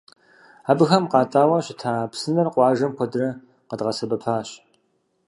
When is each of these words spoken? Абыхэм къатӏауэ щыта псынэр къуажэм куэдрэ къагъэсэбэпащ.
Абыхэм 0.71 1.03
къатӏауэ 1.11 1.57
щыта 1.65 1.93
псынэр 2.11 2.47
къуажэм 2.53 2.91
куэдрэ 2.97 3.27
къагъэсэбэпащ. 3.67 4.49